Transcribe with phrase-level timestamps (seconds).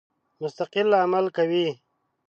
[0.41, 1.67] مستقل عمل کوي.